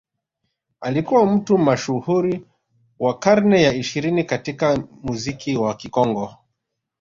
Alikuwa 0.81 1.25
mtu 1.25 1.57
mashuhuri 1.57 2.45
wa 2.99 3.17
karne 3.19 3.61
ya 3.63 3.73
ishirini 3.73 4.23
katika 4.23 4.77
muziki 5.03 5.57
wa 5.57 5.73
Kikongo 5.75 6.33